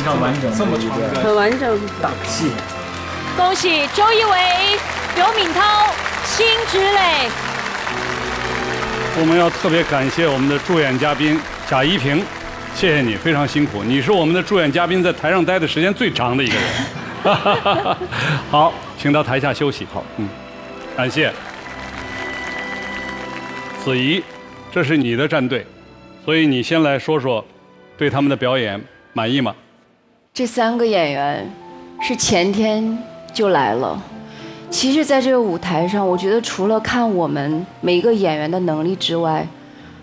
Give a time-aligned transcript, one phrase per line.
[0.00, 1.78] 非常完整，这么长的很完整。
[2.00, 2.50] 大戏。
[3.36, 4.78] 恭喜周一围、
[5.14, 5.92] 刘敏涛、
[6.24, 7.28] 辛芷蕾。
[9.18, 12.24] 我们要特别感谢我们的助演嘉宾贾一平，
[12.74, 16.64] 谢谢你，非常辛苦，你是我们的助演嘉宾在台上待的时间最长的一个人。
[18.50, 19.86] 好，请到台下休息。
[19.92, 20.26] 好，嗯，
[20.96, 21.30] 感谢。
[23.84, 24.24] 子怡，
[24.72, 25.66] 这是你的战队，
[26.24, 27.44] 所以你先来说说，
[27.98, 28.82] 对他们的表演
[29.12, 29.54] 满意吗？
[30.32, 31.50] 这三个演员
[32.00, 32.96] 是前天
[33.34, 34.00] 就来了。
[34.70, 39.44] 其实，在这个舞台上，我觉得除了看我们每一个演员的能力之外，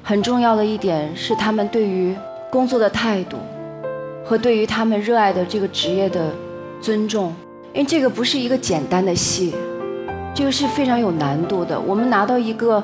[0.04, 2.14] 很重要的一点是他们对于
[2.52, 3.38] 工作的态度，
[4.26, 6.34] 和对于他们热爱的这个职业的
[6.82, 7.34] 尊重。
[7.74, 9.56] 因为这个不是一个简单的戏，
[10.36, 11.80] 这个是非常有难度的。
[11.80, 12.84] 我们拿到一个。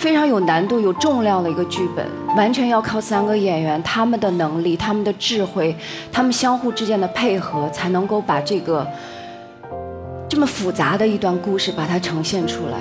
[0.00, 5.76] 非常有难度、有重量的一个剧本，完全要靠三个演员他们的能力、他们的智慧、
[6.10, 8.86] 他们相互之间的配合，才能够把这个
[10.26, 12.78] 这么复杂的一段故事把它呈现出来。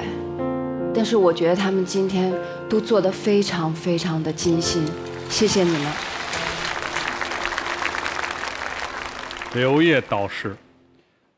[0.96, 2.34] 但是我觉得他们今天
[2.70, 4.82] 都做得非常非常的精心，
[5.30, 5.82] 谢谢你们。
[9.56, 10.56] 刘烨导师，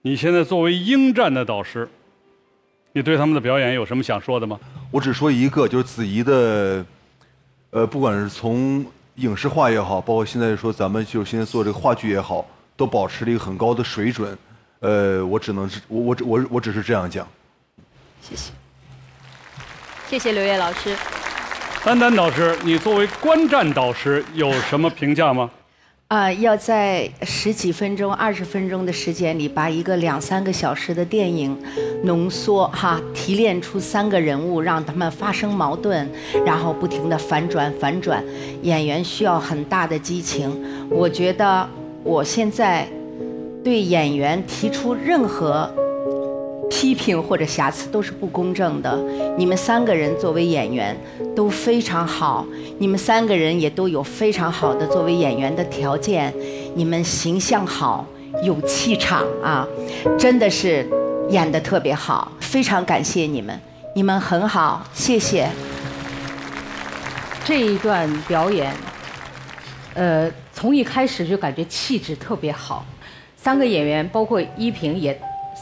[0.04, 1.90] 你现在作为英战的导师，
[2.94, 4.60] 你对他们的表演有什么想说的吗？
[4.92, 6.86] 我只说一个，就是子怡的，
[7.70, 14.38] 呃，不管是从影视化也好，包括现在说咱们就现在做这个话剧也好，都保持了一个很高的水准。
[14.82, 17.26] 呃，我只能是我我我我只是这样讲。
[18.22, 18.52] 谢谢。
[20.10, 20.96] 谢谢刘烨老师。
[21.86, 25.50] 丹丹导师，你作为观战导师有什么评价吗？
[26.12, 31.58] 啊，要在十几分钟、二十分钟的时间里，把一个两三个小时的电影
[32.04, 36.06] 浓缩哈，提炼出三个人物，让他们发生矛盾，
[36.46, 38.22] 然后不停的反转反转，
[38.62, 40.54] 演员需要很大的激情。
[40.90, 41.66] 我觉得
[42.04, 42.86] 我现在
[43.64, 45.74] 对演员提出任何。
[46.72, 48.98] 批评或者瑕疵都是不公正的。
[49.38, 50.96] 你们三个人作为演员
[51.36, 52.46] 都非常好，
[52.80, 56.34] 你们三个人也都有非常好的作为演员的条件。
[56.74, 58.08] 你们形象好，
[58.42, 59.68] 有气场啊，
[60.18, 60.88] 真的是
[61.30, 63.60] 演得特别好，非常感谢你们，
[63.94, 65.50] 你们很好，谢谢。
[67.44, 68.74] 这一段表演，
[69.94, 72.86] 呃，从一开始就感觉气质特别好，
[73.36, 75.20] 三个演员包括依萍也。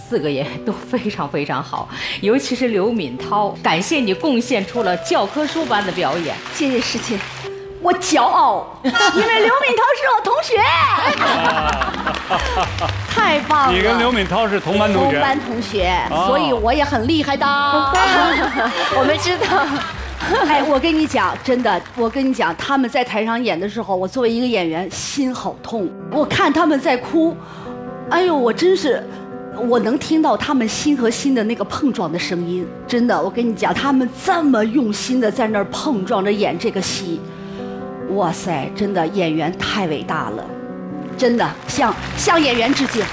[0.07, 1.89] 四个也都非常非常好，
[2.21, 6.33] 尤其是刘敏涛，感谢你贡献出了教科书般的表演。
[6.53, 7.19] 谢谢师姐，
[7.81, 10.55] 我骄傲， 因为刘敏涛是我同学。
[13.09, 13.73] 太棒了！
[13.73, 15.11] 你跟刘敏涛是同班同学。
[15.11, 15.93] 同班同学，
[16.27, 17.45] 所以我也很厉害的。
[17.45, 19.45] 我们知道。
[20.47, 25.89] 哎，我跟你讲，真的，我跟你讲，他们在台上演的时候，我作为一个演员，心好痛。
[26.11, 27.35] 我看他们在哭，
[28.09, 29.03] 哎呦，我真是。
[29.67, 37.19] 我能听到他们心和心的那个碰撞的声音，真的，我跟你讲，他们这么用心的在那儿碰撞着演这个戏，
[38.11, 40.45] 哇塞，真的演员太伟大了，
[41.17, 43.03] 真的向向演员致敬。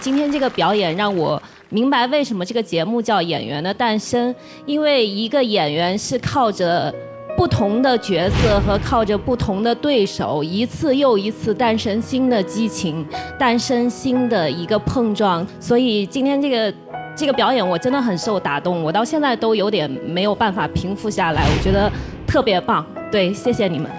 [0.00, 4.34] 今天这个表演让我明白为什么这个节目叫《演员的诞生》，
[4.66, 6.94] 因为一个演员是靠着。
[7.36, 13.04] 不同的角色和靠着不同的对手，一次又一次诞生新的激情，
[13.38, 15.44] 诞生新的一个碰撞。
[15.58, 16.72] 所以今天这个
[17.16, 21.42] 这个表演，我真的很受打动，我到现在都有点没有办法平复下来。
[21.42, 21.90] 我觉得
[22.26, 23.90] 特别棒，对，谢谢你们。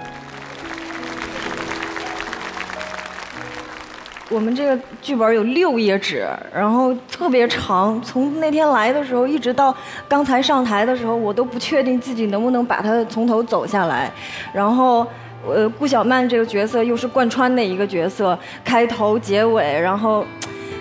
[4.30, 8.00] 我们这个剧本有六页纸，然后特别长。
[8.02, 9.74] 从那天来的时候，一直到
[10.08, 14.10] 刚才上台的时候，我都不确定自己能不能把它从头走下来。
[14.52, 15.06] 然后，
[15.46, 20.24] 呃，顾小曼这个角色又是贯穿的一个角色，开头、结尾，然后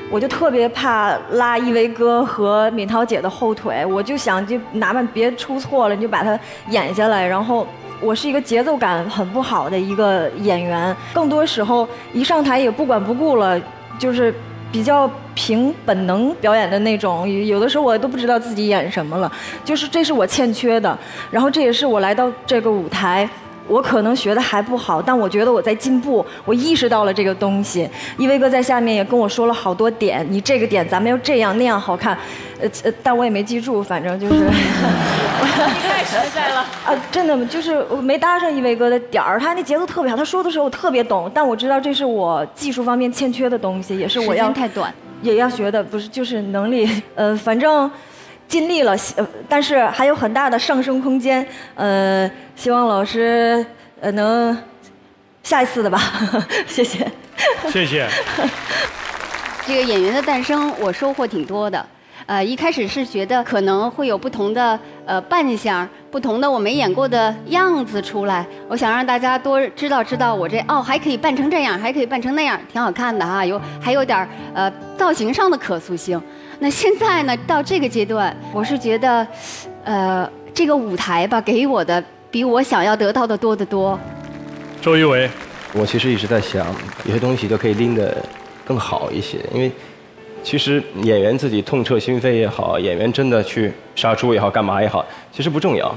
[0.09, 6.39] 我就特别怕拉一维哥和敏涛姐的后腿，我就想就哪怕别出错了，你就把它
[6.71, 7.67] 演下来，然后。
[8.03, 13.59] 我是一个节奏感很不好的一个演员，更多时候一上台也不管不顾了，
[13.97, 14.33] 就是
[14.71, 17.29] 比较凭本能表演的那种。
[17.45, 19.31] 有的时候我都不知道自己演什么了，
[19.63, 20.97] 就是这是我欠缺的。
[21.31, 23.27] 然后这也是我来到这个舞台。
[23.67, 26.25] 我可能学的还不好，但我觉得我在进步。
[26.45, 27.89] 我意识到了这个东西。
[28.17, 32.17] 一威哥在下面也跟我说了好多点，你这个点咱们要这样那样好看，
[32.59, 34.33] 呃呃，但我也没记住，反正就是。
[34.33, 34.49] 你
[35.81, 36.93] 太实在了 啊！
[37.11, 47.89] 真的就是我没搭上一威哥的点儿，他那节奏特别好，他说的时候我特别懂，但我知道这是我技术方面欠缺的东西，也是我要太短，也要学的，不是就是能力，呃，反正。
[48.53, 48.95] 尽力了，
[49.49, 51.43] 但是还有很大的上升空间。
[51.73, 53.65] 呃，希望老师
[53.99, 54.55] 呃能
[55.41, 55.99] 下一次的吧，
[56.69, 57.11] 谢谢。
[57.71, 58.07] 谢谢。
[59.65, 61.83] 这个演员的诞生，我收获挺多的。
[62.25, 68.45] 呃，一开始是觉得可能会有不同的呃扮相，不同的我没演过的样子出来。
[68.67, 73.45] 我想让大家多知道知道我这哦，还可以扮成这样，还可以扮成那样，挺好看的哈。
[73.45, 76.21] 有还有点儿呃造型上的可塑性。
[76.59, 79.27] 那现在呢，到这个阶段，我是觉得，
[79.83, 82.01] 呃，这个舞台吧，给我的
[82.31, 83.99] 比我想要得到的多得多。
[84.81, 85.29] 周一围，
[85.73, 86.65] 我其实一直在想，
[87.03, 88.15] 有些东西都可以拎得
[88.63, 89.69] 更好一些，因为
[90.43, 95.95] 其实演员自己痛彻心扉也好，演员真的去杀猪也好，干嘛也好，其实不重要，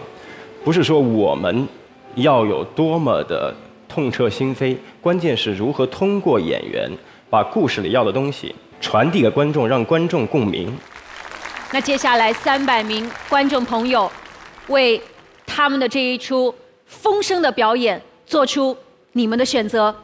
[0.64, 1.66] 不是说我们
[2.14, 3.52] 要有多么的
[3.88, 6.88] 痛彻心扉，关键是如何通过演员
[7.28, 10.72] 把故事里要的东西传递给观众，让观众共鸣。
[11.72, 14.10] 那接下来三百名观众朋友
[14.68, 14.98] 为
[15.44, 16.54] 他们的这一出
[16.86, 18.74] 风声的表演做出
[19.12, 19.94] 你们的选择。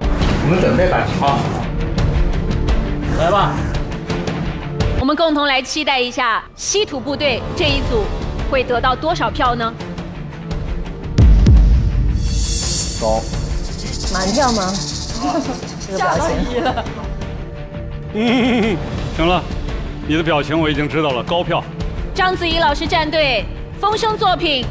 [0.00, 1.38] 我们准备摆好，
[3.18, 3.52] 来吧。
[5.10, 8.04] 我们共同来期待一下稀土部队这一组
[8.48, 9.74] 会得到多少票呢？
[13.00, 13.20] 高，
[14.12, 14.72] 满票吗？
[15.84, 16.64] 这个表情。
[18.14, 18.76] 嗯，
[19.16, 19.42] 行了，
[20.06, 21.60] 你的表情我已经知道了，高票。
[22.14, 23.44] 章子怡老师战队
[23.80, 24.64] 风声作品，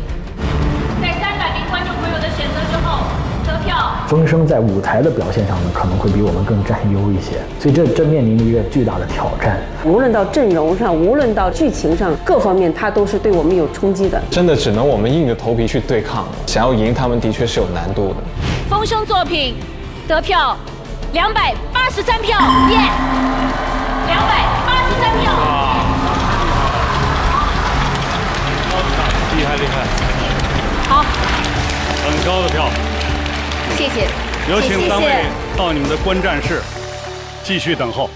[1.02, 3.19] 在三百名观众朋友的选择之后得
[3.64, 3.76] 票。
[4.08, 9.60] 风声在舞台的表现上呢，可能会比我们更占优一些，所以这这面临着一个巨大的挑战。
[9.86, 14.20] 无论到阵容上，无论到剧情上，各方面它都是对我们有冲击的。
[14.32, 18.16] 真的只能我们硬着头皮去对抗，想要赢他们的确是有难度的。
[18.70, 19.56] 风声作品
[20.08, 20.58] 得票
[21.14, 22.40] 两百八十三票，
[22.72, 22.78] 耶！
[24.08, 25.32] 两百八十三票。
[29.38, 29.88] 厉害厉害，
[30.90, 31.06] 好，
[32.04, 32.66] 很高的票。
[33.80, 34.06] 谢谢。
[34.52, 35.24] 有请三位
[35.56, 36.62] 到你们的观战室，
[37.46, 38.10] 继续等候。